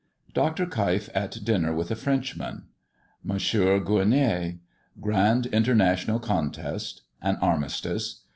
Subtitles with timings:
[0.33, 0.65] DR.
[0.65, 2.63] KEIF AT DINNER WITH A FRENCHMAN.
[3.23, 3.51] MONS.
[3.51, 4.57] GUERONNAY.
[4.99, 7.03] GRAND INTER NATIONAL CONTEST.
[7.21, 8.21] AN ARMISTICE.